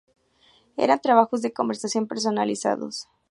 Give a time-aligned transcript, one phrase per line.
[0.77, 3.07] Eran trabajos de conversión personalizados.